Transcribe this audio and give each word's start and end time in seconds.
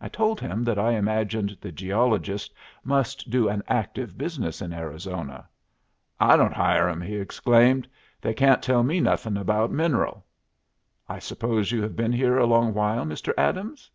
I 0.00 0.06
told 0.08 0.40
him 0.40 0.62
that 0.62 0.78
I 0.78 0.92
imagined 0.92 1.58
the 1.60 1.72
geologist 1.72 2.54
must 2.84 3.28
do 3.28 3.48
an 3.48 3.64
active 3.66 4.16
business 4.16 4.62
in 4.62 4.72
Arizona. 4.72 5.48
"I 6.20 6.36
don't 6.36 6.52
hire 6.54 6.88
'em!" 6.88 7.00
he 7.00 7.16
exclaimed. 7.16 7.88
"They 8.20 8.34
can't 8.34 8.62
tell 8.62 8.84
me 8.84 9.00
nothing 9.00 9.36
about 9.36 9.72
mineral." 9.72 10.26
"I 11.08 11.18
suppose 11.18 11.72
you 11.72 11.82
have 11.82 11.96
been 11.96 12.12
here 12.12 12.38
a 12.38 12.46
long 12.46 12.72
while, 12.72 13.04
Mr. 13.04 13.32
Adams?" 13.36 13.90